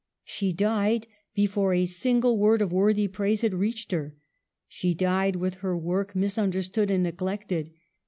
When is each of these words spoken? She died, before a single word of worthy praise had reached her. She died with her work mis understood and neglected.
She 0.23 0.51
died, 0.51 1.05
before 1.35 1.75
a 1.75 1.85
single 1.85 2.39
word 2.39 2.63
of 2.63 2.71
worthy 2.73 3.07
praise 3.07 3.41
had 3.41 3.53
reached 3.53 3.91
her. 3.91 4.15
She 4.67 4.95
died 4.95 5.35
with 5.35 5.57
her 5.57 5.77
work 5.77 6.15
mis 6.15 6.39
understood 6.39 6.89
and 6.89 7.03
neglected. 7.03 7.69